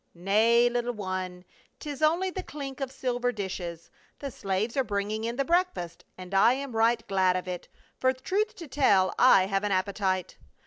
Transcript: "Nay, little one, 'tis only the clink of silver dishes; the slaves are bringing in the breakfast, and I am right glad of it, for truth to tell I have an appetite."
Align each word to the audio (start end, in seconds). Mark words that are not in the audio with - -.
"Nay, 0.15 0.67
little 0.67 0.93
one, 0.95 1.45
'tis 1.79 2.01
only 2.01 2.31
the 2.31 2.41
clink 2.41 2.81
of 2.81 2.91
silver 2.91 3.31
dishes; 3.31 3.91
the 4.17 4.31
slaves 4.31 4.75
are 4.75 4.83
bringing 4.83 5.25
in 5.25 5.35
the 5.35 5.45
breakfast, 5.45 6.05
and 6.17 6.33
I 6.33 6.53
am 6.53 6.75
right 6.75 7.07
glad 7.07 7.35
of 7.35 7.47
it, 7.47 7.67
for 7.99 8.11
truth 8.11 8.55
to 8.55 8.67
tell 8.67 9.13
I 9.19 9.45
have 9.45 9.63
an 9.63 9.71
appetite." 9.71 10.37